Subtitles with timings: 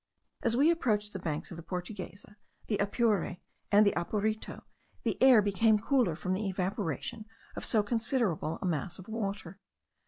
[0.41, 3.37] As we approached the banks of the Portuguesa, the Apure,
[3.71, 4.63] and the Apurito,
[5.03, 9.59] the air became cooler from the evaporation of so considerable a mass of water.